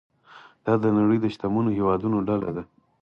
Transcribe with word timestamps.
دا 0.65 0.73
د 0.83 0.85
نړۍ 0.97 1.17
د 1.21 1.25
شتمنو 1.33 1.69
هیوادونو 1.77 2.17
ډله 2.27 2.49
ده. 2.55 2.63